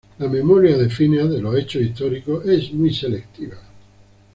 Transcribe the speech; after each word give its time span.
La 0.17 0.27
memoria 0.27 0.75
de 0.79 0.89
Phineas 0.89 1.29
de 1.29 1.39
los 1.39 1.55
hechos 1.55 1.83
históricos 1.83 2.43
es 2.47 2.73
muy 2.73 2.91
selectiva. 2.91 3.57